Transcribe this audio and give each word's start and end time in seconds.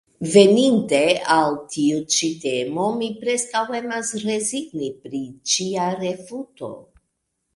Veninte 0.33 1.01
al 1.33 1.57
tiu 1.73 1.99
ĉi 2.13 2.29
temo 2.45 2.87
mi 3.01 3.09
preskaŭ 3.19 3.61
emas 3.81 4.09
rezigni 4.23 4.89
pri 5.03 5.23
ĉia 5.53 5.85
refuto. 6.01 6.73